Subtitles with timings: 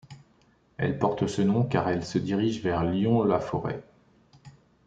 [0.77, 3.83] Elle porte ce nom car elle se dirige vers Lyons-la-Forêt.